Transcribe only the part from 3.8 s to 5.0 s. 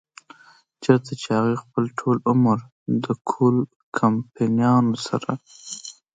کمپنيانو